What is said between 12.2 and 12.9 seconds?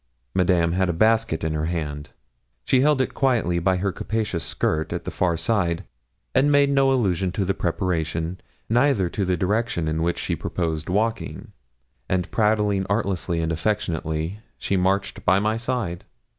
prattling